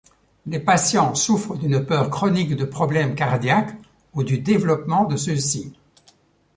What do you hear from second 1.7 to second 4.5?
peur chronique de problèmes cardiaques ou du